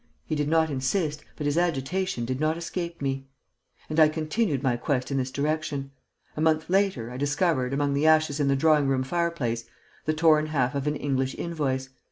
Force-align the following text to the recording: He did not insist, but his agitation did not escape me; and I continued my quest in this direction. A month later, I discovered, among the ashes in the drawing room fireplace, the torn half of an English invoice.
He 0.25 0.33
did 0.33 0.47
not 0.49 0.71
insist, 0.71 1.23
but 1.35 1.45
his 1.45 1.59
agitation 1.59 2.25
did 2.25 2.39
not 2.39 2.57
escape 2.57 3.03
me; 3.03 3.27
and 3.87 3.99
I 3.99 4.09
continued 4.09 4.63
my 4.63 4.75
quest 4.75 5.11
in 5.11 5.17
this 5.17 5.29
direction. 5.29 5.91
A 6.35 6.41
month 6.41 6.71
later, 6.71 7.11
I 7.11 7.17
discovered, 7.17 7.71
among 7.71 7.93
the 7.93 8.07
ashes 8.07 8.39
in 8.39 8.47
the 8.47 8.55
drawing 8.55 8.87
room 8.87 9.03
fireplace, 9.03 9.65
the 10.05 10.13
torn 10.15 10.47
half 10.47 10.73
of 10.73 10.87
an 10.87 10.95
English 10.95 11.35
invoice. 11.35 11.89